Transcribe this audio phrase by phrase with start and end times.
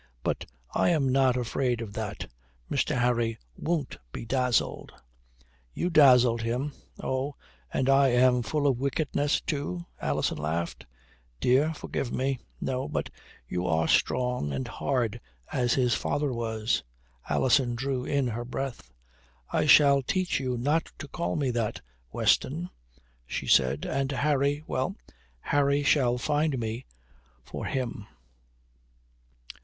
[0.23, 2.25] "But I am not afraid of that.
[2.71, 2.97] Mr.
[2.97, 4.91] Harry won't be dazzled."
[5.75, 7.35] "You dazzled him." "Oh,
[7.71, 10.87] and am I full of wickedness too?" Alison laughed.
[11.39, 13.11] "Dear, forgive me." "No, but
[13.47, 16.81] you are strong and hard as his father was."
[17.29, 18.91] Alison drew in her breath.
[19.51, 21.79] "I shall teach you not to call me that,
[22.11, 22.71] Weston,"
[23.27, 23.85] she said.
[23.85, 24.95] "And Harry well,
[25.41, 26.87] Harry shall find me
[27.45, 28.07] for him."